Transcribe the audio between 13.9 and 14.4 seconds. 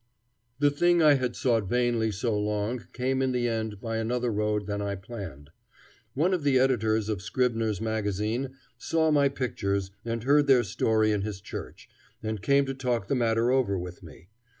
me.